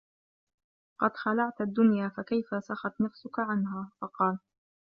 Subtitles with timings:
[1.01, 4.39] قَدْ خَلَعْت الدُّنْيَا فَكَيْفَ سَخَتْ نَفْسُك عَنْهَا؟ فَقَالَ